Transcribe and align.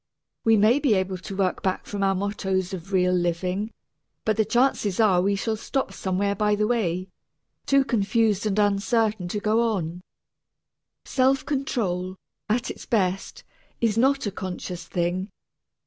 We 0.43 0.57
may 0.57 0.79
be 0.79 0.95
able 0.95 1.19
to 1.19 1.35
work 1.37 1.61
back 1.61 1.85
from 1.85 2.01
our 2.01 2.15
mottoes 2.15 2.71
to 2.71 2.79
real 2.79 3.13
living, 3.13 3.71
but 4.25 4.35
the 4.35 4.43
chances 4.45 4.99
are 4.99 5.21
we 5.21 5.35
shall 5.35 5.55
stop 5.55 5.93
somewhere 5.93 6.33
by 6.33 6.55
the 6.55 6.65
way, 6.65 7.09
too 7.67 7.83
confused 7.85 8.47
and 8.47 8.57
uncertain 8.57 9.27
to 9.27 9.39
go 9.39 9.61
on. 9.61 10.01
Self 11.05 11.45
control, 11.45 12.15
at 12.49 12.71
its 12.71 12.87
best, 12.87 13.43
is 13.79 13.95
not 13.95 14.25
a 14.25 14.31
conscious 14.31 14.85
thing. 14.87 15.29